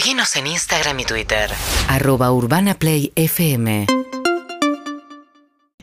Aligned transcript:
Seguinos 0.00 0.34
en 0.36 0.46
Instagram 0.46 0.98
y 1.00 1.04
Twitter. 1.04 1.50
Arroba 1.86 2.32
Urbana 2.32 2.72
Play 2.72 3.12
FM. 3.16 3.84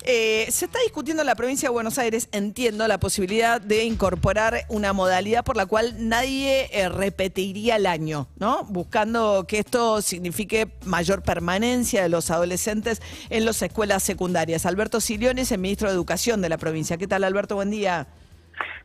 Eh, 0.06 0.48
se 0.50 0.66
está 0.66 0.80
discutiendo 0.80 1.22
en 1.22 1.28
la 1.28 1.36
provincia 1.36 1.70
de 1.70 1.74
Buenos 1.74 2.00
Aires, 2.00 2.28
entiendo, 2.32 2.88
la 2.88 3.00
posibilidad 3.00 3.62
de 3.62 3.84
incorporar 3.84 4.62
una 4.70 4.92
modalidad 4.92 5.46
por 5.46 5.56
la 5.56 5.68
cual 5.68 6.10
nadie 6.10 6.68
eh, 6.72 6.90
repetiría 6.90 7.76
el 7.76 7.86
año, 7.86 8.26
¿no? 8.40 8.64
Buscando 8.64 9.46
que 9.48 9.60
esto 9.60 10.02
signifique 10.02 10.68
mayor 10.84 11.22
permanencia 11.22 12.02
de 12.02 12.10
los 12.10 12.32
adolescentes 12.32 13.04
en 13.30 13.46
las 13.46 13.62
escuelas 13.62 14.02
secundarias. 14.02 14.66
Alberto 14.66 15.00
Silioni 15.00 15.42
es 15.42 15.52
el 15.52 15.60
ministro 15.60 15.90
de 15.90 15.94
Educación 15.94 16.42
de 16.42 16.50
la 16.50 16.58
provincia. 16.58 16.98
¿Qué 16.98 17.06
tal, 17.06 17.24
Alberto? 17.24 17.54
Buen 17.54 17.70
día. 17.70 18.08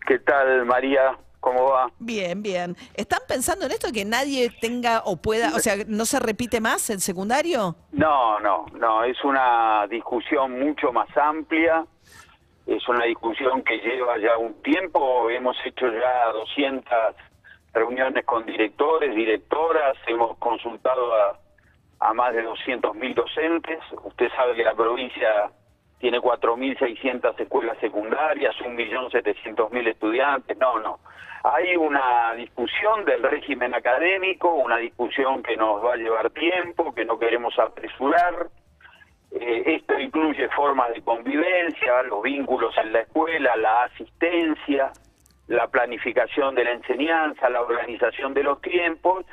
¿Qué 0.06 0.18
tal, 0.18 0.66
María? 0.66 1.16
¿Cómo 1.42 1.72
va? 1.72 1.90
Bien, 1.98 2.40
bien. 2.40 2.76
¿Están 2.94 3.18
pensando 3.26 3.66
en 3.66 3.72
esto 3.72 3.88
que 3.92 4.04
nadie 4.04 4.48
tenga 4.60 5.02
o 5.04 5.16
pueda, 5.16 5.56
o 5.56 5.58
sea, 5.58 5.74
no 5.88 6.04
se 6.04 6.20
repite 6.20 6.60
más 6.60 6.88
el 6.88 7.00
secundario? 7.00 7.74
No, 7.90 8.38
no, 8.38 8.66
no, 8.74 9.02
es 9.02 9.22
una 9.24 9.88
discusión 9.88 10.60
mucho 10.60 10.92
más 10.92 11.08
amplia, 11.16 11.84
es 12.64 12.88
una 12.88 13.06
discusión 13.06 13.64
que 13.64 13.78
lleva 13.78 14.18
ya 14.18 14.38
un 14.38 14.54
tiempo, 14.62 15.28
hemos 15.30 15.56
hecho 15.66 15.86
ya 15.92 16.30
200 16.32 16.86
reuniones 17.72 18.24
con 18.24 18.46
directores, 18.46 19.12
directoras, 19.12 19.96
hemos 20.06 20.38
consultado 20.38 21.12
a, 21.12 21.40
a 22.08 22.14
más 22.14 22.34
de 22.34 22.46
200.000 22.46 23.14
docentes, 23.14 23.80
usted 24.04 24.28
sabe 24.36 24.54
que 24.54 24.62
la 24.62 24.74
provincia 24.74 25.50
tiene 25.98 26.20
4.600 26.20 27.40
escuelas 27.40 27.78
secundarias, 27.80 28.54
1.700.000 28.60 29.88
estudiantes, 29.88 30.56
no, 30.56 30.78
no. 30.78 31.00
Hay 31.44 31.76
una 31.76 32.34
discusión 32.36 33.04
del 33.04 33.22
régimen 33.22 33.74
académico, 33.74 34.54
una 34.54 34.76
discusión 34.76 35.42
que 35.42 35.56
nos 35.56 35.84
va 35.84 35.94
a 35.94 35.96
llevar 35.96 36.30
tiempo, 36.30 36.94
que 36.94 37.04
no 37.04 37.18
queremos 37.18 37.58
apresurar. 37.58 38.46
Eh, 39.32 39.62
esto 39.66 39.98
incluye 39.98 40.48
formas 40.50 40.92
de 40.94 41.02
convivencia, 41.02 42.02
los 42.04 42.22
vínculos 42.22 42.72
en 42.78 42.92
la 42.92 43.00
escuela, 43.00 43.56
la 43.56 43.84
asistencia, 43.84 44.92
la 45.48 45.66
planificación 45.66 46.54
de 46.54 46.64
la 46.64 46.72
enseñanza, 46.72 47.50
la 47.50 47.62
organización 47.62 48.34
de 48.34 48.44
los 48.44 48.60
tiempos 48.60 49.24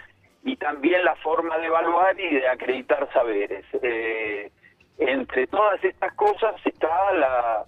y 0.44 0.56
también 0.56 1.04
la 1.04 1.16
forma 1.18 1.60
de 1.60 1.68
evaluar 1.68 2.20
y 2.20 2.36
de 2.36 2.48
acreditar 2.48 3.08
saberes. 3.14 3.66
Eh, 3.84 4.52
entre 4.98 5.46
todas 5.46 5.84
estas 5.84 6.14
cosas 6.16 6.56
está 6.66 7.14
la, 7.14 7.66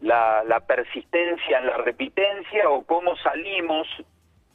la, 0.00 0.60
persistencia 0.66 1.58
en 1.58 1.66
la 1.66 1.76
repitencia 1.78 2.68
o 2.68 2.84
cómo 2.84 3.16
salimos 3.16 3.86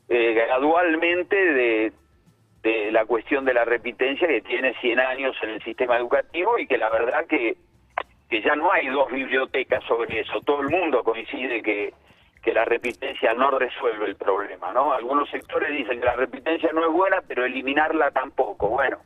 eh, 0.09 0.33
gradualmente 0.33 1.35
de, 1.35 1.93
de 2.65 2.91
la 2.91 3.05
cuestión 3.05 3.45
de 3.45 3.53
la 3.53 3.63
repitencia 3.63 4.27
que 4.27 4.41
tiene 4.41 4.73
100 4.81 4.99
años 4.99 5.35
en 5.43 5.51
el 5.51 5.63
sistema 5.63 5.97
educativo 5.97 6.57
y 6.57 6.65
que 6.65 6.77
la 6.77 6.89
verdad 6.89 7.25
que, 7.27 7.57
que 8.27 8.41
ya 8.41 8.55
no 8.55 8.71
hay 8.71 8.87
dos 8.87 9.11
bibliotecas 9.11 9.83
sobre 9.83 10.21
eso. 10.21 10.41
Todo 10.41 10.61
el 10.61 10.69
mundo 10.69 11.03
coincide 11.03 11.61
que, 11.61 11.93
que 12.41 12.53
la 12.53 12.65
repitencia 12.65 13.33
no 13.35 13.51
resuelve 13.51 14.05
el 14.05 14.15
problema, 14.15 14.73
¿no? 14.73 14.93
Algunos 14.93 15.29
sectores 15.29 15.77
dicen 15.77 15.99
que 15.99 16.05
la 16.05 16.15
repitencia 16.15 16.71
no 16.73 16.85
es 16.85 16.91
buena, 16.91 17.21
pero 17.27 17.45
eliminarla 17.45 18.09
tampoco. 18.09 18.69
Bueno, 18.69 18.97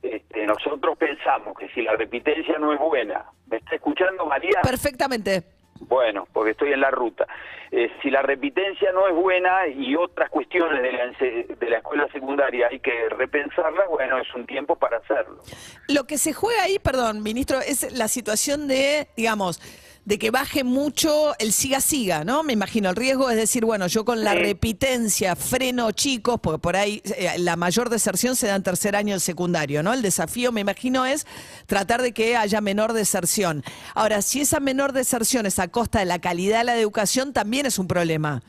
este, 0.00 0.46
nosotros 0.46 0.96
pensamos 0.96 1.58
que 1.58 1.68
si 1.70 1.82
la 1.82 1.96
repitencia 1.96 2.58
no 2.58 2.72
es 2.72 2.78
buena, 2.78 3.24
¿me 3.48 3.56
está 3.56 3.74
escuchando 3.74 4.24
María? 4.26 4.60
Perfectamente. 4.62 5.53
Bueno, 5.88 6.26
porque 6.32 6.52
estoy 6.52 6.72
en 6.72 6.80
la 6.80 6.90
ruta. 6.90 7.26
Eh, 7.70 7.90
si 8.02 8.10
la 8.10 8.22
repitencia 8.22 8.92
no 8.92 9.08
es 9.08 9.14
buena 9.14 9.66
y 9.66 9.96
otras 9.96 10.30
cuestiones 10.30 10.80
de 10.80 10.92
la, 10.92 11.56
de 11.56 11.70
la 11.70 11.78
escuela 11.78 12.06
secundaria 12.12 12.68
hay 12.70 12.78
que 12.78 13.08
repensarla, 13.08 13.86
bueno, 13.88 14.18
es 14.18 14.32
un 14.34 14.46
tiempo 14.46 14.76
para 14.76 14.98
hacerlo. 14.98 15.42
Lo 15.88 16.04
que 16.04 16.18
se 16.18 16.32
juega 16.32 16.62
ahí, 16.62 16.78
perdón, 16.78 17.22
ministro, 17.22 17.58
es 17.60 17.92
la 17.92 18.08
situación 18.08 18.68
de, 18.68 19.08
digamos, 19.16 19.60
de 20.04 20.18
que 20.18 20.30
baje 20.30 20.64
mucho 20.64 21.32
el 21.38 21.52
siga-siga, 21.52 22.24
¿no? 22.24 22.42
Me 22.42 22.52
imagino, 22.52 22.90
el 22.90 22.96
riesgo 22.96 23.30
es 23.30 23.36
decir, 23.36 23.64
bueno, 23.64 23.86
yo 23.86 24.04
con 24.04 24.22
la 24.22 24.34
repitencia 24.34 25.34
freno 25.34 25.92
chicos, 25.92 26.38
porque 26.42 26.58
por 26.58 26.76
ahí 26.76 27.00
eh, 27.16 27.38
la 27.38 27.56
mayor 27.56 27.88
deserción 27.88 28.36
se 28.36 28.46
da 28.46 28.56
en 28.56 28.62
tercer 28.62 28.96
año 28.96 29.12
del 29.12 29.20
secundario, 29.20 29.82
¿no? 29.82 29.94
El 29.94 30.02
desafío, 30.02 30.52
me 30.52 30.60
imagino, 30.60 31.06
es 31.06 31.24
tratar 31.66 32.02
de 32.02 32.12
que 32.12 32.36
haya 32.36 32.60
menor 32.60 32.92
deserción. 32.92 33.62
Ahora, 33.94 34.20
si 34.20 34.42
esa 34.42 34.60
menor 34.60 34.92
deserción 34.92 35.46
es 35.46 35.58
a 35.58 35.68
costa 35.68 36.00
de 36.00 36.04
la 36.04 36.20
calidad 36.20 36.58
de 36.58 36.64
la 36.64 36.76
educación, 36.76 37.32
también 37.32 37.64
es 37.64 37.78
un 37.78 37.88
problema. 37.88 38.42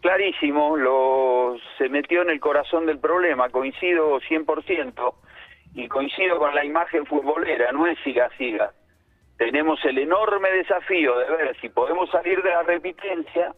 Clarísimo, 0.00 0.76
lo, 0.76 1.56
se 1.76 1.88
metió 1.90 2.22
en 2.22 2.30
el 2.30 2.40
corazón 2.40 2.86
del 2.86 2.98
problema, 2.98 3.50
coincido 3.50 4.18
100%, 4.20 5.14
y 5.74 5.88
coincido 5.88 6.38
con 6.38 6.54
la 6.54 6.64
imagen 6.64 7.06
futbolera, 7.06 7.70
no 7.72 7.86
es 7.86 7.98
siga-siga 8.02 8.72
tenemos 9.42 9.84
el 9.84 9.98
enorme 9.98 10.52
desafío 10.52 11.18
de 11.18 11.28
ver 11.30 11.56
si 11.60 11.68
podemos 11.68 12.08
salir 12.10 12.40
de 12.44 12.50
la 12.50 12.62
repitencia, 12.62 13.52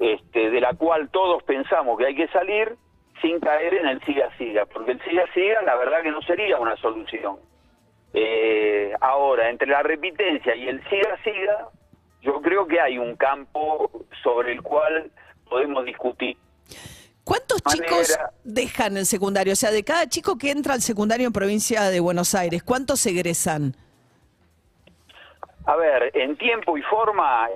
este, 0.00 0.50
de 0.50 0.60
la 0.60 0.72
cual 0.74 1.10
todos 1.10 1.44
pensamos 1.44 1.96
que 1.96 2.06
hay 2.06 2.16
que 2.16 2.26
salir, 2.28 2.74
sin 3.22 3.38
caer 3.38 3.74
en 3.74 3.86
el 3.86 4.00
siga-siga, 4.00 4.66
porque 4.66 4.92
el 4.92 5.02
siga-siga 5.04 5.62
la 5.62 5.76
verdad 5.76 6.02
que 6.02 6.10
no 6.10 6.20
sería 6.22 6.58
una 6.58 6.76
solución. 6.78 7.36
Eh, 8.14 8.92
ahora, 9.00 9.48
entre 9.48 9.68
la 9.68 9.84
repitencia 9.84 10.56
y 10.56 10.66
el 10.66 10.82
siga-siga, 10.88 11.68
yo 12.22 12.42
creo 12.42 12.66
que 12.66 12.80
hay 12.80 12.98
un 12.98 13.14
campo 13.14 13.92
sobre 14.24 14.54
el 14.54 14.62
cual 14.62 15.12
podemos 15.48 15.84
discutir. 15.84 16.36
¿Cuántos 17.22 17.62
chicos 17.62 18.18
dejan 18.42 18.96
el 18.96 19.06
secundario? 19.06 19.52
O 19.52 19.56
sea, 19.56 19.70
de 19.70 19.84
cada 19.84 20.08
chico 20.08 20.36
que 20.36 20.50
entra 20.50 20.74
al 20.74 20.82
secundario 20.82 21.28
en 21.28 21.32
provincia 21.32 21.82
de 21.90 22.00
Buenos 22.00 22.34
Aires, 22.34 22.64
¿cuántos 22.64 23.06
egresan? 23.06 23.76
A 25.66 25.76
ver, 25.76 26.10
en 26.14 26.36
tiempo 26.36 26.76
y 26.76 26.82
forma 26.82 27.48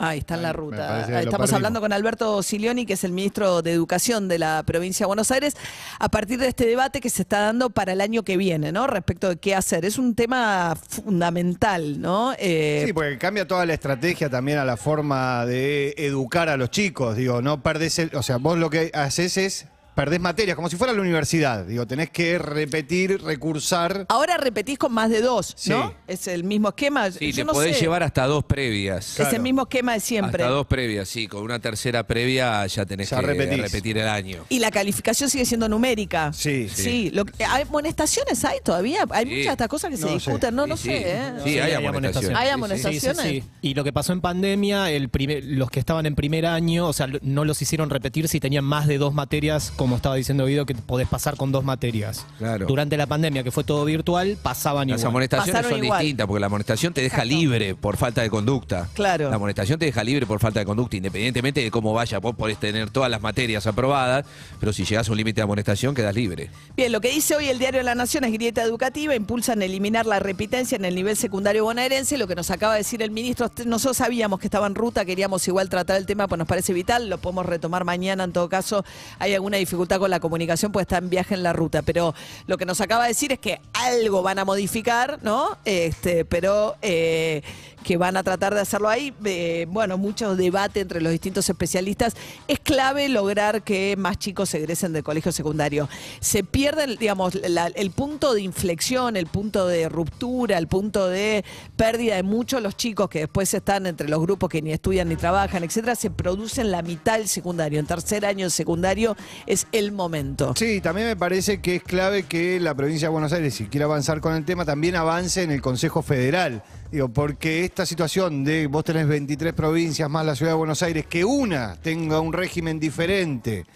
Ahí 0.00 0.20
está 0.20 0.36
en 0.36 0.42
la 0.42 0.52
ruta. 0.52 1.20
Estamos 1.20 1.52
hablando 1.52 1.80
con 1.80 1.92
Alberto 1.92 2.40
Silioni, 2.44 2.86
que 2.86 2.92
es 2.92 3.02
el 3.02 3.10
ministro 3.10 3.62
de 3.62 3.72
Educación 3.72 4.28
de 4.28 4.38
la 4.38 4.62
provincia 4.64 5.04
de 5.04 5.08
Buenos 5.08 5.32
Aires, 5.32 5.56
a 5.98 6.08
partir 6.08 6.38
de 6.38 6.46
este 6.46 6.66
debate 6.66 7.00
que 7.00 7.10
se 7.10 7.22
está 7.22 7.40
dando 7.40 7.70
para 7.70 7.92
el 7.92 8.00
año 8.00 8.22
que 8.22 8.36
viene, 8.36 8.70
¿no? 8.70 8.86
Respecto 8.86 9.28
de 9.28 9.36
qué 9.38 9.56
hacer. 9.56 9.84
Es 9.84 9.98
un 9.98 10.14
tema 10.14 10.76
fundamental, 10.76 12.00
¿no? 12.00 12.32
Eh, 12.38 12.84
sí, 12.86 12.92
porque 12.92 13.18
cambia 13.18 13.48
toda 13.48 13.66
la 13.66 13.74
estrategia 13.74 14.30
también 14.30 14.58
a 14.58 14.64
la 14.64 14.76
forma 14.76 15.44
de 15.46 15.94
educar 15.96 16.48
a 16.48 16.56
los 16.56 16.70
chicos. 16.70 17.16
Digo, 17.16 17.42
no 17.42 17.60
perdés 17.64 17.98
el. 17.98 18.14
O 18.14 18.22
sea, 18.22 18.36
vos 18.36 18.56
lo 18.56 18.70
que 18.70 18.92
haces 18.94 19.36
es 19.36 19.66
perdés 19.98 20.20
materias, 20.20 20.54
como 20.54 20.70
si 20.70 20.76
fuera 20.76 20.92
la 20.92 21.00
universidad. 21.00 21.64
Digo, 21.64 21.84
tenés 21.84 22.10
que 22.10 22.38
repetir, 22.38 23.20
recursar. 23.20 24.06
Ahora 24.08 24.36
repetís 24.36 24.78
con 24.78 24.92
más 24.92 25.10
de 25.10 25.20
dos, 25.20 25.56
¿no? 25.66 25.92
Es 26.06 26.28
el 26.28 26.44
mismo 26.44 26.68
esquema. 26.68 27.10
Sí, 27.10 27.32
te 27.32 27.44
podés 27.44 27.80
llevar 27.80 28.04
hasta 28.04 28.24
dos 28.26 28.44
previas. 28.44 29.18
Es 29.18 29.32
el 29.32 29.42
mismo 29.42 29.62
esquema 29.62 29.94
de 29.94 30.00
siempre. 30.00 30.44
Hasta 30.44 30.54
dos 30.54 30.68
previas, 30.68 31.08
sí. 31.08 31.26
Con 31.26 31.42
una 31.42 31.58
tercera 31.58 32.06
previa 32.06 32.64
ya 32.68 32.86
tenés 32.86 33.10
que 33.10 33.20
repetir 33.20 33.98
el 33.98 34.06
año. 34.06 34.44
Y 34.48 34.60
la 34.60 34.70
calificación 34.70 35.30
sigue 35.30 35.44
siendo 35.44 35.68
numérica. 35.68 36.32
Sí, 36.32 36.68
sí. 36.68 37.12
¿Hay 37.48 37.62
amonestaciones 37.62 38.44
hay 38.44 38.60
todavía? 38.62 39.04
Hay 39.10 39.24
muchas 39.24 39.46
de 39.46 39.50
estas 39.50 39.68
cosas 39.68 39.90
que 39.90 39.96
se 39.96 40.08
discuten, 40.10 40.54
no, 40.54 40.68
no 40.68 40.76
sé. 40.76 41.02
¿eh? 41.06 41.32
Sí, 41.42 41.58
hay 41.58 41.72
amonestaciones. 41.72 42.38
¿Hay 42.38 42.50
amonestaciones? 42.50 43.42
Y 43.62 43.74
lo 43.74 43.82
que 43.82 43.92
pasó 43.92 44.12
en 44.12 44.20
pandemia, 44.20 44.92
el 44.92 45.10
los 45.42 45.70
que 45.72 45.80
estaban 45.80 46.06
en 46.06 46.14
primer 46.14 46.46
año, 46.46 46.86
o 46.86 46.92
sea, 46.92 47.08
no 47.20 47.44
los 47.44 47.60
hicieron 47.62 47.90
repetir 47.90 48.28
si 48.28 48.38
tenían 48.38 48.64
más 48.64 48.86
de 48.86 48.98
dos 48.98 49.12
materias 49.12 49.72
como 49.88 49.96
estaba 49.96 50.16
diciendo 50.16 50.44
Guido, 50.44 50.66
que 50.66 50.74
podés 50.74 51.08
pasar 51.08 51.38
con 51.38 51.50
dos 51.50 51.64
materias. 51.64 52.26
Claro. 52.36 52.66
Durante 52.66 52.98
la 52.98 53.06
pandemia, 53.06 53.42
que 53.42 53.50
fue 53.50 53.64
todo 53.64 53.86
virtual, 53.86 54.36
pasaban 54.42 54.86
Las 54.86 55.00
igual. 55.00 55.12
amonestaciones 55.12 55.66
son 55.66 55.80
distintas, 55.80 56.26
porque 56.26 56.40
la 56.40 56.46
amonestación 56.46 56.92
te 56.92 57.00
deja 57.00 57.24
libre 57.24 57.74
por 57.74 57.96
falta 57.96 58.20
de 58.20 58.28
conducta. 58.28 58.86
Claro. 58.92 59.30
La 59.30 59.36
amonestación 59.36 59.78
te 59.78 59.86
deja 59.86 60.04
libre 60.04 60.26
por 60.26 60.40
falta 60.40 60.60
de 60.60 60.66
conducta, 60.66 60.98
independientemente 60.98 61.62
de 61.62 61.70
cómo 61.70 61.94
vaya. 61.94 62.18
Vos 62.18 62.36
podés 62.36 62.58
tener 62.58 62.90
todas 62.90 63.10
las 63.10 63.22
materias 63.22 63.66
aprobadas, 63.66 64.26
pero 64.60 64.74
si 64.74 64.84
llegás 64.84 65.08
a 65.08 65.10
un 65.10 65.16
límite 65.16 65.36
de 65.36 65.44
amonestación, 65.44 65.94
quedas 65.94 66.14
libre. 66.14 66.50
Bien, 66.76 66.92
lo 66.92 67.00
que 67.00 67.08
dice 67.08 67.34
hoy 67.34 67.48
el 67.48 67.58
diario 67.58 67.80
de 67.80 67.84
la 67.84 67.94
Nación 67.94 68.24
es 68.24 68.32
grieta 68.34 68.62
educativa, 68.62 69.14
impulsan 69.14 69.62
eliminar 69.62 70.04
la 70.04 70.18
repitencia 70.18 70.76
en 70.76 70.84
el 70.84 70.94
nivel 70.94 71.16
secundario 71.16 71.64
bonaerense, 71.64 72.18
lo 72.18 72.28
que 72.28 72.34
nos 72.34 72.50
acaba 72.50 72.74
de 72.74 72.80
decir 72.80 73.00
el 73.00 73.10
ministro, 73.10 73.50
nosotros 73.64 73.96
sabíamos 73.96 74.38
que 74.38 74.48
estaba 74.48 74.66
en 74.66 74.74
ruta, 74.74 75.06
queríamos 75.06 75.48
igual 75.48 75.70
tratar 75.70 75.96
el 75.96 76.04
tema, 76.04 76.28
pues 76.28 76.38
nos 76.38 76.46
parece 76.46 76.74
vital, 76.74 77.08
lo 77.08 77.16
podemos 77.16 77.46
retomar 77.46 77.86
mañana 77.86 78.24
en 78.24 78.32
todo 78.32 78.50
caso, 78.50 78.84
hay 79.18 79.32
alguna 79.32 79.56
dificultad 79.56 79.77
con 79.78 80.10
la 80.10 80.20
comunicación, 80.20 80.72
pues 80.72 80.84
está 80.84 80.98
en 80.98 81.10
viaje 81.10 81.34
en 81.34 81.42
la 81.42 81.52
ruta. 81.52 81.82
Pero 81.82 82.14
lo 82.46 82.58
que 82.58 82.66
nos 82.66 82.80
acaba 82.80 83.04
de 83.04 83.08
decir 83.08 83.32
es 83.32 83.38
que 83.38 83.60
algo 83.72 84.22
van 84.22 84.38
a 84.38 84.44
modificar, 84.44 85.18
¿no? 85.22 85.56
Este, 85.64 86.24
pero 86.24 86.76
eh, 86.82 87.42
que 87.84 87.96
van 87.96 88.16
a 88.16 88.22
tratar 88.22 88.54
de 88.54 88.60
hacerlo 88.60 88.88
ahí. 88.88 89.14
Eh, 89.24 89.66
bueno, 89.70 89.96
mucho 89.98 90.36
debate 90.36 90.80
entre 90.80 91.00
los 91.00 91.12
distintos 91.12 91.48
especialistas. 91.48 92.14
Es 92.46 92.58
clave 92.60 93.08
lograr 93.08 93.62
que 93.62 93.96
más 93.96 94.18
chicos 94.18 94.52
egresen 94.54 94.92
del 94.92 95.02
colegio 95.02 95.32
secundario. 95.32 95.88
Se 96.20 96.44
pierden, 96.44 96.96
digamos, 96.96 97.34
el 97.34 97.90
punto 97.90 98.34
de 98.34 98.42
inflexión, 98.42 99.16
el 99.16 99.26
punto 99.26 99.66
de 99.66 99.88
ruptura, 99.88 100.58
el 100.58 100.68
punto 100.68 101.08
de 101.08 101.44
pérdida 101.76 102.16
de 102.16 102.22
muchos 102.22 102.60
los 102.62 102.76
chicos 102.76 103.08
que 103.08 103.20
después 103.20 103.52
están 103.54 103.86
entre 103.86 104.08
los 104.08 104.20
grupos 104.20 104.48
que 104.48 104.62
ni 104.62 104.72
estudian 104.72 105.08
ni 105.08 105.16
trabajan, 105.16 105.64
etcétera, 105.64 105.94
se 105.94 106.10
produce 106.10 106.60
en 106.60 106.70
la 106.70 106.82
mitad 106.82 107.18
del 107.18 107.28
secundario. 107.28 107.80
En 107.80 107.86
tercer 107.86 108.26
año 108.26 108.46
de 108.46 108.50
secundario 108.50 109.16
es 109.46 109.66
el 109.72 109.92
momento. 109.92 110.54
Sí, 110.56 110.80
también 110.80 111.08
me 111.08 111.16
parece 111.16 111.60
que 111.60 111.76
es 111.76 111.82
clave 111.82 112.24
que 112.24 112.60
la 112.60 112.74
provincia 112.74 113.08
de 113.08 113.12
Buenos 113.12 113.32
Aires, 113.32 113.54
si 113.54 113.66
quiere 113.66 113.84
avanzar 113.84 114.20
con 114.20 114.34
el 114.34 114.44
tema, 114.44 114.64
también 114.64 114.96
avance 114.96 115.42
en 115.42 115.50
el 115.50 115.60
Consejo 115.60 116.02
Federal. 116.02 116.62
Digo, 116.90 117.08
porque 117.08 117.64
esta 117.64 117.84
situación 117.84 118.44
de 118.44 118.66
vos 118.66 118.84
tenés 118.84 119.06
23 119.06 119.52
provincias 119.52 120.08
más 120.08 120.24
la 120.24 120.34
ciudad 120.34 120.52
de 120.52 120.58
Buenos 120.58 120.82
Aires, 120.82 121.06
que 121.06 121.24
una 121.24 121.76
tenga 121.82 122.20
un 122.20 122.32
régimen 122.32 122.80
diferente 122.80 123.66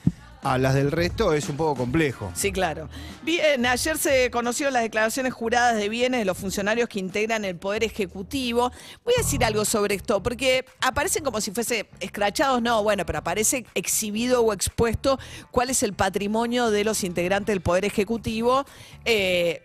a 0.43 0.59
las 0.59 0.75
del 0.75 0.91
resto 0.91 1.33
es 1.33 1.49
un 1.49 1.57
poco 1.57 1.77
complejo. 1.77 2.33
Sí, 2.35 2.51
claro. 2.53 2.89
Bien, 3.23 3.65
ayer 3.65 3.97
se 3.97 4.31
conocieron 4.31 4.73
las 4.75 4.83
declaraciones 4.83 5.33
juradas 5.33 5.77
de 5.77 5.89
bienes 5.89 6.19
de 6.21 6.25
los 6.25 6.37
funcionarios 6.37 6.89
que 6.89 6.99
integran 6.99 7.45
el 7.45 7.57
Poder 7.57 7.85
Ejecutivo. 7.85 8.73
Voy 9.05 9.15
a 9.17 9.23
decir 9.23 9.45
algo 9.45 9.65
sobre 9.65 9.95
esto, 9.95 10.23
porque 10.23 10.65
aparecen 10.81 11.23
como 11.23 11.41
si 11.41 11.53
fuese 11.53 11.87
escrachados, 12.01 12.61
no, 12.61 12.83
bueno, 12.83 13.07
pero 13.07 13.21
aparece 13.21 13.65
exhibido 13.75 14.43
o 14.43 14.53
expuesto 14.53 15.19
cuál 15.53 15.71
es 15.71 15.83
el 15.85 15.93
patrimonio 15.93 16.71
de 16.71 16.85
los 16.85 17.05
integrantes 17.05 17.53
del 17.53 17.61
Poder 17.61 17.85
Ejecutivo, 17.85 18.65
eh, 19.05 19.63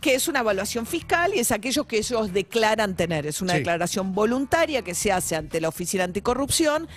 que 0.00 0.14
es 0.14 0.26
una 0.28 0.40
evaluación 0.40 0.86
fiscal 0.86 1.34
y 1.34 1.40
es 1.40 1.50
aquello 1.52 1.84
que 1.84 1.98
ellos 1.98 2.32
declaran 2.32 2.96
tener. 2.96 3.26
Es 3.26 3.42
una 3.42 3.52
Sí. 3.52 3.58
declaración 3.58 4.14
voluntaria 4.14 4.82
que 4.82 4.94
se 4.94 5.12
hace 5.12 5.36
ante 5.36 5.60
la 5.60 5.68
Oficina 5.68 6.04
Anticorrupción, 6.04 6.88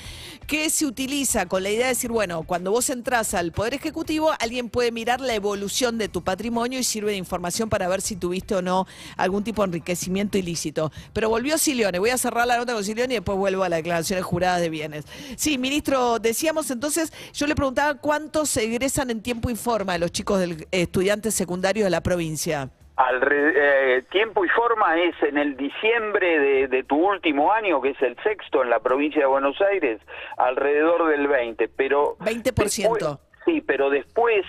que 0.48 0.70
se 0.70 0.86
utiliza 0.86 1.46
con 1.48 1.62
la 1.64 1.70
idea 1.70 1.84
de 1.88 1.90
decir, 1.94 2.10
bueno, 2.12 2.44
cuando 2.44 2.72
vos 2.72 2.90
entras 2.90 3.19
al 3.20 3.52
Poder 3.52 3.74
Ejecutivo, 3.74 4.32
alguien 4.40 4.70
puede 4.70 4.92
mirar 4.92 5.20
la 5.20 5.36
evolución 5.36 5.98
de 5.98 6.08
tu 6.08 6.24
patrimonio 6.24 6.80
y 6.80 6.84
sirve 6.84 7.12
de 7.12 7.18
información 7.18 7.70
para 7.70 7.88
ver 7.90 8.02
si 8.02 8.16
tuviste 8.16 8.56
o 8.56 8.62
no 8.62 8.88
algún 9.18 9.44
tipo 9.44 9.62
de 9.62 9.68
enriquecimiento 9.68 10.38
ilícito. 10.38 10.92
Pero 11.12 11.30
volvió 11.30 11.58
Silione, 11.58 12.00
voy 12.00 12.12
a 12.12 12.18
cerrar 12.18 12.48
la 12.48 12.58
nota 12.58 12.74
con 12.74 12.84
Silione 12.84 13.14
y 13.14 13.18
después 13.18 13.38
vuelvo 13.38 13.64
a 13.64 13.70
las 13.70 13.80
declaraciones 13.80 14.24
juradas 14.24 14.62
de 14.62 14.70
bienes. 14.70 15.06
Sí, 15.36 15.58
ministro, 15.58 16.20
decíamos 16.20 16.72
entonces, 16.72 17.12
yo 17.34 17.46
le 17.46 17.56
preguntaba 17.56 17.96
cuántos 17.96 18.56
egresan 18.56 19.10
en 19.10 19.22
tiempo 19.22 19.50
y 19.50 19.56
forma 19.56 19.94
de 19.94 20.00
los 20.00 20.12
chicos 20.12 20.40
del, 20.40 20.68
estudiantes 20.72 21.36
secundarios 21.36 21.84
de 21.84 21.90
la 21.90 22.02
provincia. 22.02 22.72
Alre- 23.00 23.54
eh, 23.56 24.02
tiempo 24.12 24.44
y 24.44 24.50
forma 24.50 25.00
es 25.02 25.16
en 25.24 25.38
el 25.38 25.56
diciembre 25.56 26.38
de, 26.38 26.68
de 26.68 26.84
tu 26.84 26.98
último 26.98 27.54
año, 27.54 27.80
que 27.82 27.92
es 27.92 28.02
el 28.02 28.18
sexto 28.24 28.62
en 28.62 28.70
la 28.70 28.80
provincia 28.82 29.22
de 29.22 29.28
Buenos 29.28 29.60
Aires, 29.62 30.02
alrededor 30.38 31.08
del 31.08 31.28
20, 31.28 31.70
pero 31.70 32.18
20%. 32.20 32.98
después- 32.98 33.20
sí, 33.46 33.62
pero 33.62 33.90
después, 33.90 34.46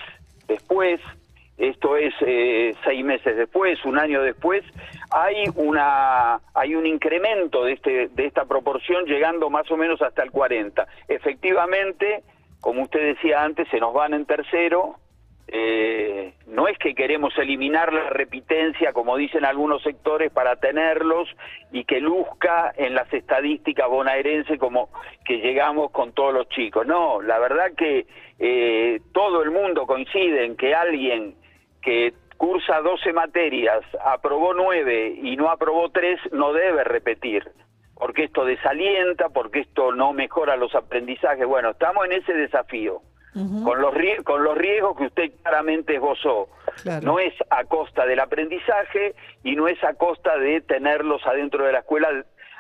después, 0.49 1.01
esto 1.59 1.97
es 1.97 2.13
eh, 2.23 2.75
seis 2.83 3.05
meses 3.05 3.37
después, 3.37 3.85
un 3.85 3.99
año 4.01 4.21
después, 4.23 4.65
hay 5.13 5.45
una 5.55 6.41
hay 6.55 6.75
un 6.75 6.87
incremento 6.87 7.65
de 7.65 7.75
este 7.75 8.09
de 8.09 8.27
esta 8.27 8.47
proporción 8.47 9.05
llegando 9.05 9.49
más 9.49 9.71
o 9.71 9.77
menos 9.77 10.03
hasta 10.03 10.25
el 10.25 10.33
40. 10.33 10.89
Efectivamente, 11.07 12.25
como 12.61 12.83
usted 12.83 13.01
decía 13.15 13.45
antes, 13.45 13.69
se 13.69 13.79
nos 13.79 13.95
van 13.95 14.13
en 14.15 14.27
tercero. 14.27 14.97
Eh, 15.53 16.33
no 16.47 16.69
es 16.69 16.79
que 16.79 16.95
queremos 16.95 17.37
eliminar 17.37 17.93
la 17.93 18.11
repitencia, 18.11 18.93
como 18.93 19.17
dicen 19.17 19.45
algunos 19.45 19.83
sectores, 19.83 20.31
para 20.31 20.57
tenerlos 20.57 21.29
y 21.73 21.85
que 21.85 22.01
luzca 22.01 22.73
en 22.77 22.95
las 22.95 23.13
estadísticas 23.13 23.89
bonaerenses 23.89 24.61
como 24.61 24.91
que 25.25 25.39
llegamos 25.39 25.91
con 25.91 26.13
todos 26.13 26.33
los 26.33 26.49
chicos. 26.51 26.87
No, 26.87 27.21
la 27.21 27.41
verdad 27.41 27.73
que 27.77 28.07
eh, 28.39 29.01
todo 29.13 29.43
el 29.43 29.51
mundo 29.51 29.87
coincide 29.87 30.45
en 30.45 30.57
que 30.57 30.73
alguien 30.73 31.35
que 31.83 32.15
cursa 32.37 32.81
12 32.81 33.13
materias, 33.13 33.83
aprobó 34.05 34.55
9 34.55 35.19
y 35.23 35.37
no 35.37 35.51
aprobó 35.51 35.91
3, 35.91 36.33
no 36.33 36.53
debe 36.53 36.85
repetir, 36.85 37.47
porque 37.95 38.25
esto 38.25 38.45
desalienta, 38.45 39.29
porque 39.29 39.61
esto 39.61 39.93
no 39.93 40.13
mejora 40.13 40.57
los 40.57 40.75
aprendizajes. 40.75 41.47
Bueno, 41.47 41.71
estamos 41.71 42.07
en 42.07 42.13
ese 42.13 42.33
desafío, 42.33 43.03
con, 43.33 43.81
los, 43.81 43.95
con 44.25 44.43
los 44.43 44.57
riesgos 44.57 44.97
que 44.97 45.05
usted 45.05 45.33
claramente 45.43 45.95
esbozó. 45.95 46.49
Claro. 46.83 47.07
No 47.07 47.19
es 47.19 47.35
a 47.51 47.65
costa 47.65 48.07
del 48.07 48.21
aprendizaje 48.21 49.15
y 49.45 49.57
no 49.57 49.69
es 49.69 49.83
a 49.85 49.95
costa 49.95 50.37
de 50.39 50.61
tenerlos 50.61 51.25
adentro 51.27 51.65
de 51.65 51.73
la 51.73 51.81
escuela 51.81 52.09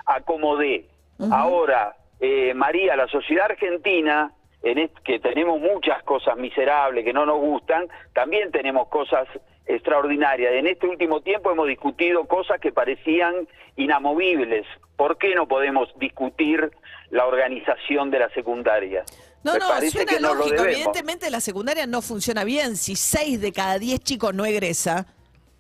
a 0.06 0.20
como 0.20 0.56
dé. 0.56 0.87
Ahora, 1.31 1.96
eh, 2.20 2.55
María, 2.55 2.96
la 2.96 3.08
sociedad 3.08 3.46
argentina, 3.50 4.32
en 4.62 4.90
que 5.05 5.19
tenemos 5.19 5.61
muchas 5.61 6.02
cosas 6.02 6.37
miserables 6.37 7.05
que 7.05 7.12
no 7.12 7.26
nos 7.26 7.38
gustan, 7.38 7.88
también 8.12 8.50
tenemos 8.50 8.88
cosas 8.88 9.26
extraordinarias. 9.66 10.52
En 10.55 10.66
este 10.66 10.87
último 10.87 11.20
tiempo 11.20 11.50
hemos 11.50 11.69
discutido 11.69 12.25
cosas 12.25 12.61
que 12.61 12.73
parecían 12.73 13.49
inamovibles. 13.76 14.66
¿Por 14.96 15.16
qué 15.16 15.34
no 15.34 15.46
podemos 15.49 15.88
discutir 15.99 16.70
la 17.11 17.26
organización 17.26 18.11
de 18.11 18.19
la 18.19 18.28
secundaria? 18.31 19.05
No, 19.42 19.54
Me 19.54 19.58
no, 19.58 19.66
suena 19.90 20.12
que 20.12 20.20
no 20.20 20.34
debemos. 20.34 20.66
Evidentemente 20.66 21.31
la 21.31 21.40
secundaria 21.40 21.87
no 21.87 22.02
funciona 22.02 22.44
bien. 22.44 22.76
Si 22.76 22.94
6 22.96 23.40
de 23.40 23.52
cada 23.52 23.78
10 23.78 24.00
chicos 24.00 24.34
no 24.34 24.44
egresa, 24.44 25.06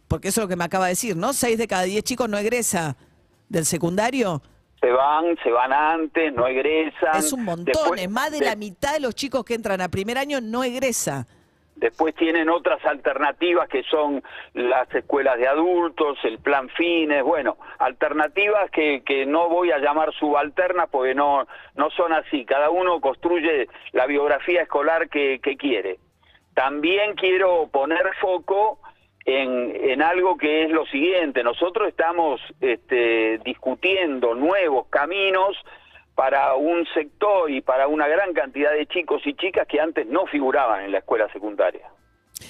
porque 0.08 0.28
eso 0.28 0.40
es 0.40 0.44
lo 0.44 0.48
que 0.48 0.56
me 0.56 0.64
acaba 0.64 0.86
de 0.86 0.90
decir, 0.92 1.16
¿no? 1.16 1.32
6 1.32 1.56
de 1.56 1.66
cada 1.66 1.82
10 1.84 2.02
chicos 2.04 2.28
no 2.28 2.36
egresa 2.36 2.96
del 3.48 3.64
secundario. 3.64 4.42
Se 4.80 4.90
van, 4.90 5.36
se 5.42 5.50
van 5.50 5.72
antes, 5.72 6.32
no 6.34 6.46
egresan. 6.46 7.16
Es 7.18 7.32
un 7.32 7.44
montón, 7.44 7.66
Después- 7.74 8.00
es 8.02 8.10
más 8.10 8.30
de 8.30 8.38
de- 8.40 8.46
la 8.46 8.56
mitad 8.56 8.92
de 8.94 9.00
los 9.00 9.14
chicos 9.14 9.44
que 9.44 9.54
entran 9.54 9.80
a 9.80 9.88
primer 9.88 10.18
año 10.18 10.40
no 10.40 10.62
egresa. 10.64 11.26
Después 11.80 12.14
tienen 12.14 12.50
otras 12.50 12.84
alternativas 12.84 13.66
que 13.66 13.82
son 13.84 14.22
las 14.52 14.94
escuelas 14.94 15.38
de 15.38 15.48
adultos, 15.48 16.18
el 16.24 16.38
plan 16.38 16.68
fines, 16.68 17.22
bueno, 17.22 17.56
alternativas 17.78 18.70
que, 18.70 19.02
que 19.02 19.24
no 19.24 19.48
voy 19.48 19.72
a 19.72 19.78
llamar 19.78 20.12
subalternas 20.12 20.90
porque 20.90 21.14
no, 21.14 21.46
no 21.76 21.90
son 21.92 22.12
así. 22.12 22.44
Cada 22.44 22.68
uno 22.68 23.00
construye 23.00 23.66
la 23.92 24.04
biografía 24.04 24.60
escolar 24.60 25.08
que, 25.08 25.40
que 25.42 25.56
quiere. 25.56 25.98
También 26.52 27.14
quiero 27.14 27.70
poner 27.72 28.10
foco 28.20 28.78
en, 29.24 29.74
en 29.74 30.02
algo 30.02 30.36
que 30.36 30.64
es 30.64 30.70
lo 30.70 30.84
siguiente. 30.84 31.42
Nosotros 31.42 31.88
estamos 31.88 32.42
este, 32.60 33.38
discutiendo 33.38 34.34
nuevos 34.34 34.86
caminos 34.88 35.56
para 36.20 36.54
un 36.54 36.84
sector 36.92 37.50
y 37.50 37.62
para 37.62 37.88
una 37.88 38.06
gran 38.06 38.34
cantidad 38.34 38.72
de 38.72 38.84
chicos 38.84 39.22
y 39.24 39.32
chicas 39.32 39.66
que 39.66 39.80
antes 39.80 40.06
no 40.06 40.26
figuraban 40.26 40.84
en 40.84 40.92
la 40.92 40.98
escuela 40.98 41.32
secundaria. 41.32 41.88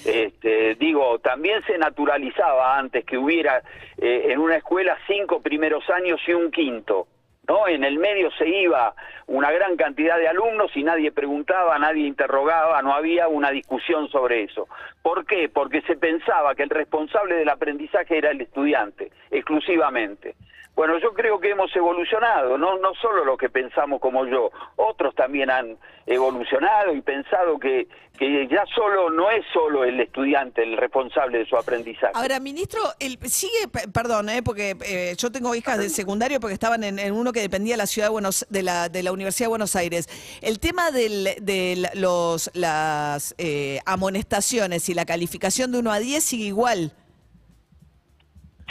Este, 0.03 0.75
digo, 0.75 1.19
también 1.19 1.63
se 1.65 1.77
naturalizaba 1.77 2.77
antes 2.77 3.05
que 3.05 3.17
hubiera 3.17 3.63
eh, 3.97 4.25
en 4.27 4.39
una 4.39 4.57
escuela 4.57 4.97
cinco 5.07 5.41
primeros 5.41 5.89
años 5.89 6.19
y 6.27 6.33
un 6.33 6.51
quinto. 6.51 7.07
¿no? 7.47 7.65
En 7.65 7.85
el 7.85 7.97
medio 7.97 8.29
se 8.31 8.45
iba 8.45 8.93
una 9.27 9.49
gran 9.51 9.77
cantidad 9.77 10.17
de 10.17 10.27
alumnos 10.27 10.75
y 10.75 10.83
nadie 10.83 11.13
preguntaba, 11.13 11.79
nadie 11.79 12.05
interrogaba, 12.05 12.81
no 12.81 12.93
había 12.93 13.29
una 13.29 13.51
discusión 13.51 14.09
sobre 14.09 14.43
eso. 14.43 14.67
¿Por 15.01 15.25
qué? 15.25 15.47
Porque 15.47 15.81
se 15.83 15.95
pensaba 15.95 16.55
que 16.55 16.63
el 16.63 16.69
responsable 16.69 17.35
del 17.35 17.47
aprendizaje 17.47 18.17
era 18.17 18.31
el 18.31 18.41
estudiante, 18.41 19.13
exclusivamente. 19.31 20.35
Bueno, 20.75 20.97
yo 20.99 21.13
creo 21.13 21.39
que 21.39 21.49
hemos 21.51 21.75
evolucionado, 21.75 22.57
no, 22.57 22.77
no 22.79 22.93
solo 23.01 23.23
los 23.25 23.37
que 23.37 23.49
pensamos 23.49 23.99
como 23.99 24.25
yo, 24.25 24.49
otros 24.77 25.13
también 25.13 25.51
han 25.51 25.77
evolucionado 26.07 26.93
y 26.93 27.01
pensado 27.01 27.59
que, 27.59 27.87
que 28.17 28.47
ya 28.47 28.63
solo 28.73 29.09
no 29.09 29.29
es 29.29 29.43
solo 29.53 29.83
el 29.83 29.99
estudiante 29.99 30.63
el 30.63 30.77
responsable 30.77 31.39
de 31.39 31.45
su 31.45 31.55
aprendizaje. 31.57 32.13
Ahora, 32.15 32.39
ministro, 32.39 32.81
el, 32.99 33.19
sigue, 33.29 33.67
pe- 33.71 33.87
perdón, 33.89 34.29
eh, 34.29 34.41
porque 34.43 34.75
eh, 34.85 35.13
yo 35.17 35.31
tengo 35.31 35.53
hijas 35.55 35.77
de 35.77 35.89
secundario 35.89 36.39
porque 36.39 36.53
estaban 36.53 36.83
en, 36.83 37.11
uno 37.11 37.31
que 37.33 37.41
dependía 37.41 37.73
de 37.73 37.77
la 37.79 37.85
ciudad 37.87 38.07
de 38.07 38.11
Buenos, 38.11 38.45
de 38.49 38.63
la, 38.63 38.89
de 38.89 39.03
la 39.03 39.11
Universidad 39.11 39.45
de 39.47 39.49
Buenos 39.49 39.75
Aires. 39.75 40.07
El 40.41 40.59
tema 40.59 40.89
del- 40.91 41.35
de 41.41 41.89
los, 41.95 42.49
las 42.53 43.35
eh, 43.37 43.79
amonestaciones 43.85 44.87
y 44.89 44.93
la 44.93 45.05
calificación 45.05 45.71
de 45.71 45.79
1 45.79 45.91
a 45.91 45.99
10 45.99 46.23
sigue 46.23 46.45
igual. 46.45 46.91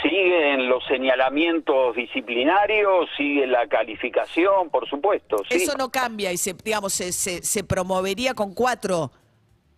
Siguen 0.01 0.67
los 0.67 0.83
señalamientos 0.85 1.95
disciplinarios, 1.95 3.09
sigue 3.17 3.45
la 3.47 3.67
calificación, 3.67 4.69
por 4.69 4.87
supuesto. 4.89 5.37
sí. 5.49 5.57
Eso 5.57 5.77
no 5.77 5.89
cambia 5.89 6.31
y 6.31 6.37
se, 6.37 6.53
digamos, 6.53 6.93
se, 6.93 7.11
se, 7.11 7.43
se 7.43 7.63
promovería 7.63 8.33
con 8.33 8.53
cuatro. 8.53 9.11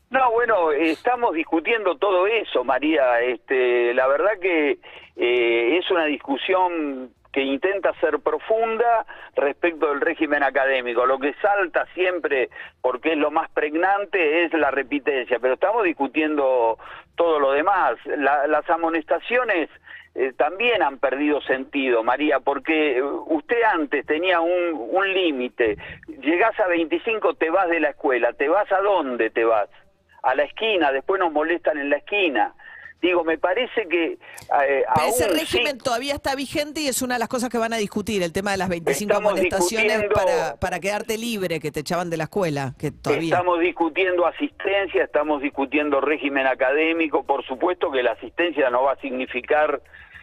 No, 0.10 0.32
bueno, 0.32 0.72
estamos 0.72 1.34
discutiendo 1.34 1.98
todo 1.98 2.28
eso, 2.28 2.64
María. 2.64 3.20
Este, 3.22 3.96
la 3.96 4.08
verdad 4.08 4.40
que 4.40 4.78
eh, 5.16 5.78
es 5.80 5.90
una 5.90 6.06
discusión 6.06 7.12
que 7.34 7.42
intenta 7.42 7.92
ser 7.96 8.20
profunda 8.20 9.06
respecto 9.36 9.88
del 9.90 10.00
régimen 10.02 10.44
académico. 10.44 11.06
Lo 11.06 11.18
que 11.20 11.34
salta 11.42 11.86
siempre, 11.96 12.50
porque 12.82 13.14
es 13.14 13.18
lo 13.18 13.32
más 13.32 13.50
pregnante, 13.50 14.46
es 14.46 14.54
la 14.54 14.70
repitencia, 14.72 15.40
pero 15.40 15.56
estamos 15.56 15.84
discutiendo 15.84 16.78
todo 17.16 17.40
lo 17.40 17.52
demás. 17.52 17.96
La- 18.06 18.46
las 18.48 18.70
amonestaciones 18.70 19.70
eh, 20.16 20.32
también 20.38 20.84
han 20.84 21.00
perdido 21.00 21.42
sentido, 21.42 22.04
María, 22.04 22.40
porque 22.40 22.98
eh, 22.98 23.02
usted 23.04 23.64
antes 23.64 24.06
tenía 24.06 24.40
un, 24.40 24.76
un 24.92 25.12
límite, 25.12 25.76
llegás 26.22 26.58
a 26.60 26.68
25, 26.68 27.34
te 27.34 27.50
vas 27.50 27.68
de 27.68 27.80
la 27.80 27.90
escuela, 27.90 28.32
¿te 28.34 28.48
vas 28.48 28.72
a 28.72 28.80
dónde 28.80 29.32
te 29.32 29.44
vas? 29.44 29.68
A 30.22 30.36
la 30.36 30.44
esquina, 30.44 30.92
después 30.92 31.20
nos 31.20 31.32
molestan 31.34 31.80
en 31.80 31.90
la 31.90 31.98
esquina. 31.98 32.54
Digo, 33.04 33.26
me 33.26 33.38
parece 33.38 33.86
que... 33.90 34.14
eh, 34.14 34.18
Pero 34.96 35.08
ese 35.10 35.28
régimen 35.28 35.74
sí- 35.74 35.84
todavía 35.84 36.14
está 36.14 36.36
vigente 36.36 36.80
y 36.80 36.88
es 36.88 37.02
una 37.02 37.16
de 37.16 37.20
las 37.20 37.28
cosas 37.28 37.50
que 37.50 37.58
van 37.58 37.74
a 37.74 37.78
discutir, 37.78 38.24
el 38.24 38.32
tema 38.32 38.52
de 38.52 38.58
las 38.58 38.70
25 38.70 39.12
Estamos 39.12 39.32
amonestaciones 39.34 40.06
para, 40.14 40.56
para 40.56 40.80
quedarte 40.80 41.18
libre, 41.18 41.60
que 41.60 41.70
te 41.70 41.82
echaban 41.82 42.10
de 42.10 42.16
la 42.16 42.24
escuela, 42.24 42.76
que 42.80 42.92
todavía... 42.92 43.36
Estamos 43.36 43.60
discutiendo 43.60 44.26
asistencia, 44.26 45.04
estamos 45.04 45.42
discutiendo 45.42 46.00
régimen 46.00 46.48
académico. 46.48 47.26
Por 47.26 47.46
supuesto 47.46 47.92
que 47.92 48.04
la 48.04 48.14
asistencia 48.14 48.70
no 48.70 48.84
va 48.84 48.94
a 48.94 49.02
significar, 49.02 49.82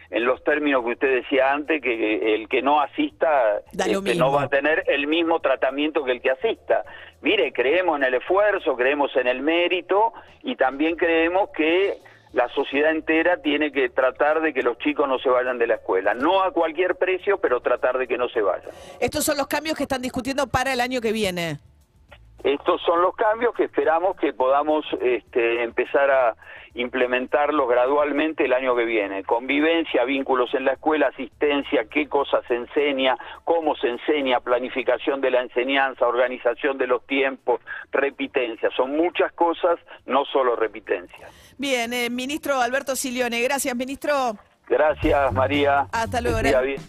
en 0.09 0.25
los 0.25 0.43
términos 0.43 0.83
que 0.83 0.93
usted 0.93 1.15
decía 1.21 1.53
antes, 1.53 1.83
que 1.83 2.33
el 2.33 2.49
que 2.49 2.63
no 2.63 2.81
asista 2.81 3.59
este, 3.71 4.15
no 4.15 4.31
va 4.31 4.43
a 4.45 4.47
tener 4.49 4.85
el 4.87 5.05
mismo 5.05 5.39
tratamiento 5.39 6.03
que 6.03 6.13
el 6.13 6.21
que 6.21 6.31
asista. 6.31 6.83
Mire, 7.21 7.53
creemos 7.53 7.97
en 7.99 8.05
el 8.05 8.15
esfuerzo, 8.15 8.75
creemos 8.75 9.15
en 9.15 9.27
el 9.27 9.43
mérito 9.43 10.13
y 10.41 10.55
también 10.55 10.95
creemos 10.95 11.51
que 11.55 11.97
la 12.33 12.47
sociedad 12.49 12.91
entera 12.91 13.37
tiene 13.41 13.71
que 13.71 13.89
tratar 13.89 14.41
de 14.41 14.53
que 14.53 14.63
los 14.63 14.77
chicos 14.77 15.07
no 15.07 15.19
se 15.19 15.29
vayan 15.29 15.57
de 15.57 15.67
la 15.67 15.75
escuela. 15.75 16.13
No 16.13 16.43
a 16.43 16.51
cualquier 16.51 16.95
precio, 16.95 17.39
pero 17.39 17.59
tratar 17.61 17.97
de 17.97 18.07
que 18.07 18.17
no 18.17 18.29
se 18.29 18.41
vayan. 18.41 18.69
Estos 18.99 19.25
son 19.25 19.37
los 19.37 19.47
cambios 19.47 19.75
que 19.75 19.83
están 19.83 20.01
discutiendo 20.01 20.47
para 20.47 20.73
el 20.73 20.79
año 20.79 21.01
que 21.01 21.11
viene. 21.11 21.59
Estos 22.43 22.81
son 22.81 23.01
los 23.01 23.15
cambios 23.15 23.53
que 23.53 23.65
esperamos 23.65 24.15
que 24.15 24.33
podamos 24.33 24.83
este, 24.99 25.61
empezar 25.63 26.09
a 26.09 26.35
implementarlos 26.73 27.67
gradualmente 27.67 28.45
el 28.45 28.53
año 28.53 28.75
que 28.75 28.85
viene. 28.85 29.23
Convivencia, 29.23 30.05
vínculos 30.05 30.53
en 30.55 30.65
la 30.65 30.73
escuela, 30.73 31.07
asistencia, 31.07 31.85
qué 31.85 32.07
cosas 32.07 32.43
se 32.47 32.55
enseña, 32.55 33.15
cómo 33.43 33.75
se 33.75 33.89
enseña, 33.89 34.39
planificación 34.39 35.21
de 35.21 35.31
la 35.31 35.41
enseñanza, 35.41 36.07
organización 36.07 36.77
de 36.77 36.87
los 36.87 37.05
tiempos, 37.05 37.61
repitencia. 37.91 38.69
Son 38.75 38.95
muchas 38.95 39.31
cosas, 39.33 39.79
no 40.05 40.25
solo 40.25 40.55
repitencia. 40.55 41.27
Bien, 41.61 41.93
eh, 41.93 42.09
ministro 42.09 42.59
Alberto 42.59 42.95
Silione, 42.95 43.39
gracias, 43.43 43.75
ministro. 43.75 44.35
Gracias, 44.67 45.31
María. 45.31 45.87
Hasta 45.91 46.19
luego. 46.19 46.39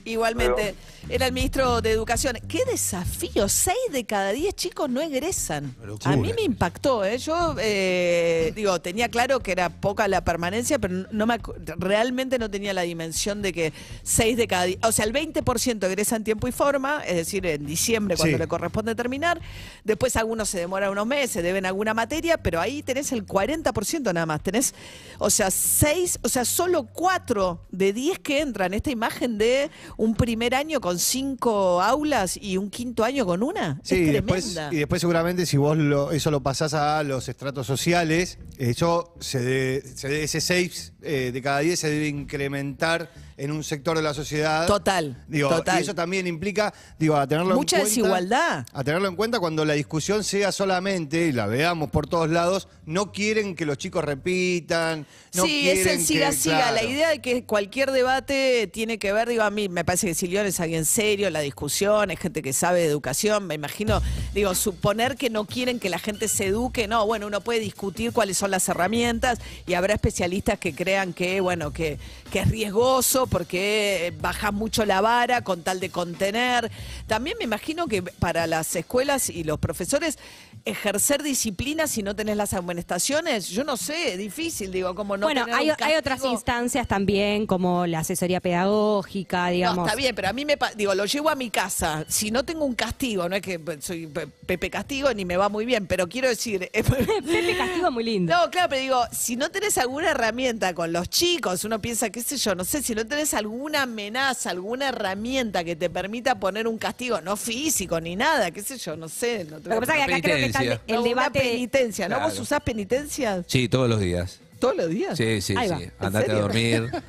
Igualmente, 0.06 0.62
Luego. 0.62 1.01
Era 1.12 1.26
el 1.26 1.32
ministro 1.34 1.82
de 1.82 1.90
Educación. 1.92 2.38
¡Qué 2.48 2.64
desafío! 2.64 3.46
Seis 3.48 3.76
de 3.90 4.04
cada 4.06 4.32
diez 4.32 4.54
chicos 4.54 4.88
no 4.88 5.00
egresan. 5.02 5.74
A 6.04 6.16
mí 6.16 6.32
me 6.32 6.40
impactó, 6.42 7.04
¿eh? 7.04 7.18
Yo, 7.18 7.54
eh, 7.60 8.50
digo, 8.56 8.80
tenía 8.80 9.10
claro 9.10 9.40
que 9.40 9.52
era 9.52 9.68
poca 9.68 10.08
la 10.08 10.24
permanencia, 10.24 10.78
pero 10.78 11.06
no 11.10 11.26
me, 11.26 11.38
realmente 11.76 12.38
no 12.38 12.50
tenía 12.50 12.72
la 12.72 12.82
dimensión 12.82 13.42
de 13.42 13.52
que 13.52 13.72
seis 14.02 14.38
de 14.38 14.48
cada 14.48 14.64
diez... 14.64 14.78
O 14.82 14.90
sea, 14.90 15.04
el 15.04 15.12
20% 15.12 15.84
egresa 15.84 16.16
en 16.16 16.24
tiempo 16.24 16.48
y 16.48 16.52
forma, 16.52 17.02
es 17.06 17.16
decir, 17.16 17.44
en 17.44 17.66
diciembre 17.66 18.16
cuando 18.16 18.36
Sí. 18.36 18.40
le 18.40 18.48
corresponde 18.48 18.94
terminar. 18.94 19.38
Después 19.84 20.16
algunos 20.16 20.48
se 20.48 20.60
demoran 20.60 20.90
unos 20.90 21.06
meses, 21.06 21.42
deben 21.42 21.66
alguna 21.66 21.92
materia, 21.92 22.38
pero 22.38 22.58
ahí 22.58 22.82
tenés 22.82 23.12
el 23.12 23.26
40% 23.26 24.14
nada 24.14 24.24
más. 24.24 24.42
Tenés, 24.42 24.74
o 25.18 25.28
sea, 25.28 25.50
seis, 25.50 26.18
o 26.22 26.28
sea, 26.30 26.46
solo 26.46 26.84
cuatro 26.84 27.60
de 27.70 27.92
10 27.92 28.18
que 28.20 28.40
entran. 28.40 28.72
Esta 28.72 28.90
imagen 28.90 29.36
de 29.36 29.70
un 29.98 30.14
primer 30.14 30.54
año 30.54 30.80
con 30.80 31.01
cinco 31.02 31.82
aulas 31.82 32.36
y 32.40 32.56
un 32.56 32.70
quinto 32.70 33.04
año 33.04 33.26
con 33.26 33.42
una. 33.42 33.80
Sí, 33.82 33.94
es 33.96 34.00
y 34.08 34.12
después, 34.12 34.58
y 34.70 34.76
después 34.76 35.00
seguramente 35.00 35.46
si 35.46 35.56
vos 35.56 35.76
lo- 35.76 36.12
eso 36.12 36.30
lo 36.30 36.42
pasás 36.42 36.74
a 36.74 37.02
los 37.02 37.28
estratos 37.28 37.66
sociales, 37.66 38.38
eso 38.58 39.14
se 39.20 39.40
de- 39.40 39.82
se 39.94 40.08
de- 40.08 40.22
ese 40.24 40.40
6 40.40 40.92
de 41.00 41.40
cada 41.42 41.58
10 41.60 41.78
se 41.80 41.90
debe 41.90 42.08
incrementar 42.08 43.10
en 43.36 43.50
un 43.50 43.64
sector 43.64 43.96
de 43.96 44.02
la 44.02 44.14
sociedad. 44.14 44.66
Total, 44.66 45.22
Digo, 45.28 45.48
total. 45.48 45.78
Y 45.78 45.82
eso 45.82 45.94
también 45.94 46.26
implica, 46.26 46.72
digo, 46.98 47.16
a 47.16 47.26
tenerlo 47.26 47.54
Mucha 47.54 47.76
en 47.76 47.82
cuenta. 47.82 47.88
desigualdad. 47.88 48.66
A 48.72 48.84
tenerlo 48.84 49.08
en 49.08 49.16
cuenta 49.16 49.40
cuando 49.40 49.64
la 49.64 49.74
discusión 49.74 50.24
sea 50.24 50.52
solamente, 50.52 51.26
y 51.26 51.32
la 51.32 51.46
veamos 51.46 51.90
por 51.90 52.06
todos 52.06 52.30
lados, 52.30 52.68
no 52.86 53.12
quieren 53.12 53.54
que 53.54 53.66
los 53.66 53.78
chicos 53.78 54.04
repitan, 54.04 55.06
no 55.34 55.44
sí, 55.44 55.68
es 55.68 55.86
el 55.86 56.00
siga 56.00 56.30
que, 56.30 56.36
siga. 56.36 56.72
La 56.72 56.84
idea 56.84 57.10
de 57.10 57.20
que 57.20 57.44
cualquier 57.44 57.90
debate 57.92 58.68
tiene 58.72 58.98
que 58.98 59.12
ver, 59.12 59.28
digo, 59.28 59.42
a 59.42 59.50
mí 59.50 59.68
me 59.68 59.84
parece 59.84 60.06
que 60.06 60.14
Silión 60.14 60.46
es 60.46 60.60
alguien 60.60 60.84
serio, 60.84 61.30
la 61.30 61.40
discusión, 61.40 62.10
es 62.10 62.18
gente 62.18 62.42
que 62.42 62.52
sabe 62.52 62.80
de 62.80 62.86
educación, 62.86 63.46
me 63.46 63.54
imagino, 63.54 64.02
digo, 64.34 64.54
suponer 64.54 65.16
que 65.16 65.30
no 65.30 65.44
quieren 65.44 65.80
que 65.80 65.88
la 65.88 65.98
gente 65.98 66.28
se 66.28 66.46
eduque, 66.46 66.88
no, 66.88 67.06
bueno, 67.06 67.26
uno 67.26 67.40
puede 67.40 67.60
discutir 67.60 68.12
cuáles 68.12 68.38
son 68.38 68.50
las 68.50 68.68
herramientas 68.68 69.38
y 69.66 69.74
habrá 69.74 69.94
especialistas 69.94 70.58
que 70.58 70.74
crean 70.74 71.12
que, 71.12 71.40
bueno, 71.40 71.72
que, 71.72 71.98
que 72.30 72.40
es 72.40 72.48
riesgoso 72.48 73.21
porque 73.26 74.12
baja 74.20 74.50
mucho 74.52 74.84
la 74.84 75.00
vara 75.00 75.42
con 75.42 75.62
tal 75.62 75.80
de 75.80 75.90
contener. 75.90 76.70
También 77.06 77.36
me 77.38 77.44
imagino 77.44 77.86
que 77.86 78.02
para 78.02 78.46
las 78.46 78.74
escuelas 78.76 79.28
y 79.30 79.44
los 79.44 79.58
profesores 79.58 80.18
ejercer 80.64 81.22
disciplina 81.22 81.86
si 81.86 82.02
no 82.02 82.14
tenés 82.14 82.36
las 82.36 82.54
amonestaciones, 82.54 83.48
yo 83.48 83.64
no 83.64 83.76
sé, 83.76 84.12
es 84.12 84.18
difícil, 84.18 84.70
digo, 84.70 84.94
como 84.94 85.16
no 85.16 85.26
bueno, 85.26 85.44
tener 85.44 85.76
hay, 85.80 85.96
otras 85.96 86.24
instancias 86.24 86.86
también, 86.86 87.46
como 87.46 87.86
la 87.86 88.00
asesoría 88.00 88.40
pedagógica, 88.40 89.48
digamos. 89.48 89.78
No, 89.78 89.86
está 89.86 89.96
bien, 89.96 90.14
pero 90.14 90.28
a 90.28 90.32
mí 90.32 90.44
me 90.44 90.56
digo, 90.76 90.94
lo 90.94 91.04
llevo 91.04 91.30
a 91.30 91.34
mi 91.34 91.50
casa. 91.50 92.04
Si 92.08 92.30
no 92.30 92.44
tengo 92.44 92.64
un 92.64 92.74
castigo, 92.74 93.28
no 93.28 93.36
es 93.36 93.42
que 93.42 93.60
soy 93.80 94.06
Pe- 94.06 94.28
Pepe 94.46 94.70
Castigo 94.70 95.12
ni 95.14 95.24
me 95.24 95.36
va 95.36 95.48
muy 95.48 95.66
bien, 95.66 95.86
pero 95.86 96.08
quiero 96.08 96.28
decir. 96.28 96.62
eh, 96.72 96.82
Pepe 96.84 97.56
Castigo 97.56 97.88
es 97.88 97.92
muy 97.92 98.04
lindo. 98.04 98.32
No, 98.36 98.50
claro, 98.50 98.68
pero 98.68 98.82
digo, 98.82 99.04
si 99.10 99.36
no 99.36 99.50
tenés 99.50 99.78
alguna 99.78 100.10
herramienta 100.10 100.74
con 100.74 100.92
los 100.92 101.08
chicos, 101.08 101.64
uno 101.64 101.80
piensa, 101.80 102.10
qué 102.10 102.22
sé 102.22 102.36
yo, 102.36 102.54
no 102.54 102.64
sé, 102.64 102.82
si 102.82 102.94
no 102.94 103.04
tenés 103.12 103.34
alguna 103.34 103.82
amenaza, 103.82 104.50
alguna 104.50 104.88
herramienta 104.88 105.62
que 105.64 105.76
te 105.76 105.88
permita 105.90 106.38
poner 106.38 106.66
un 106.66 106.78
castigo, 106.78 107.20
no 107.20 107.36
físico 107.36 108.00
ni 108.00 108.16
nada, 108.16 108.50
qué 108.50 108.62
sé 108.62 108.78
yo, 108.78 108.96
no 108.96 109.08
sé. 109.08 109.44
No 109.44 109.58
Lo 109.58 109.62
que 109.62 109.70
pasa 109.86 109.92
es 109.98 110.06
que 110.06 110.12
acá 110.14 110.20
creo 110.22 110.36
que 110.36 110.44
está 110.46 110.62
el, 110.62 110.68
Penitencia. 110.68 110.82
el 110.86 110.94
No, 110.94 111.00
una 111.02 111.08
debate. 111.08 111.40
penitencia, 111.40 112.08
¿no? 112.08 112.16
¿Vos 112.20 112.26
Claro. 112.30 112.42
usás 112.42 112.60
penitencia 112.62 113.44
Sí, 113.46 113.68
todos 113.68 113.88
los 113.88 114.00
días. 114.00 114.40
Todos 114.62 114.76
los 114.76 114.88
días? 114.88 115.18
Sí, 115.18 115.40
sí, 115.42 115.54
Ahí 115.56 115.68
sí. 115.68 115.74
¿En 115.74 115.92
Andate 115.98 116.30
a 116.30 116.34
dormir. 116.36 116.90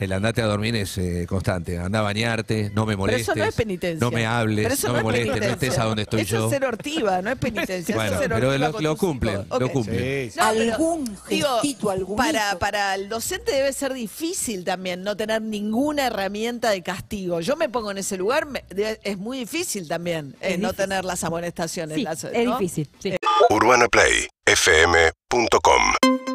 El 0.00 0.12
andate 0.12 0.42
a 0.42 0.46
dormir 0.46 0.74
es 0.76 0.98
eh, 0.98 1.26
constante. 1.28 1.78
Anda 1.78 2.00
a 2.00 2.02
bañarte, 2.02 2.70
no 2.74 2.84
me 2.86 2.92
Pero 2.94 2.98
molestes. 2.98 3.22
eso 3.28 3.34
no 3.36 3.44
es 3.44 3.54
penitencia. 3.54 4.04
No 4.04 4.10
me 4.10 4.26
hables, 4.26 4.64
Pero 4.64 4.74
eso 4.74 4.86
no 4.88 4.92
me 4.94 4.98
es 4.98 5.04
molestes, 5.04 5.26
no 5.28 5.32
penitencia. 5.34 5.68
estés 5.68 5.78
a 5.78 5.84
donde 5.84 6.02
estoy 6.02 6.20
eso 6.22 6.36
yo. 6.36 6.44
es 6.46 6.50
ser 6.50 6.64
ortiva, 6.64 7.22
no 7.22 7.30
es 7.30 7.38
penitencia. 7.38 7.94
Bueno, 7.94 8.10
eso 8.12 8.22
es 8.22 8.28
pero 8.28 8.48
ortiva 8.48 8.68
lo- 8.70 8.80
lo 8.80 8.96
cumplen, 8.96 9.46
lo 9.58 9.68
cumplen. 9.70 10.30
Sí. 10.32 10.38
No, 10.38 10.50
pero, 10.52 10.72
Algún 10.74 11.16
gestito, 11.28 11.90
algún 11.90 12.16
para, 12.16 12.58
para 12.58 12.94
el 12.94 13.08
docente 13.08 13.52
debe 13.52 13.72
ser 13.72 13.92
difícil 13.94 14.64
también 14.64 15.02
no 15.04 15.16
tener 15.16 15.40
ninguna 15.42 16.06
herramienta 16.08 16.70
de 16.70 16.82
castigo. 16.82 17.40
Yo 17.40 17.56
me 17.56 17.68
pongo 17.68 17.90
en 17.92 17.98
ese 17.98 18.16
lugar, 18.16 18.46
me- 18.46 18.64
es 19.04 19.18
muy 19.18 19.38
difícil 19.38 19.86
también 19.86 20.34
eh, 20.40 20.58
no 20.58 20.72
tener 20.72 21.04
las 21.04 21.22
amonestaciones. 21.24 21.94
Sí, 21.96 22.02
las- 22.02 22.24
es 22.24 22.44
¿no? 22.44 22.58
difícil. 22.58 22.88
sí. 22.98 23.14
UrbanaPlayFM.com 23.50 26.29